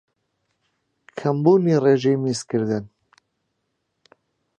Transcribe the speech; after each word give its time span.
کەمبوونی 1.19 1.81
رێژەی 1.83 2.17
میزکردن 2.23 2.85